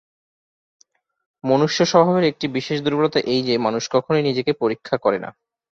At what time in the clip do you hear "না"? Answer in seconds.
5.19-5.29